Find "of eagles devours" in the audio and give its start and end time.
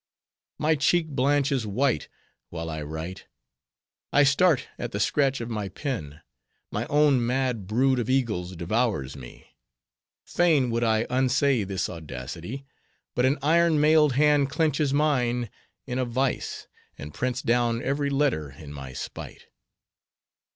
7.99-9.15